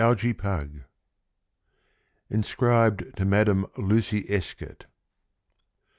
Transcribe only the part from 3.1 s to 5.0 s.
to Madame Lucy Escott.)